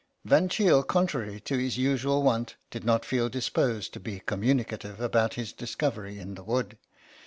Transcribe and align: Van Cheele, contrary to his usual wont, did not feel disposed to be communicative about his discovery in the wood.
Van 0.25 0.49
Cheele, 0.49 0.81
contrary 0.81 1.39
to 1.39 1.59
his 1.59 1.77
usual 1.77 2.23
wont, 2.23 2.55
did 2.71 2.83
not 2.83 3.05
feel 3.05 3.29
disposed 3.29 3.93
to 3.93 3.99
be 3.99 4.19
communicative 4.21 4.99
about 4.99 5.35
his 5.35 5.53
discovery 5.53 6.17
in 6.17 6.33
the 6.33 6.43
wood. 6.43 6.79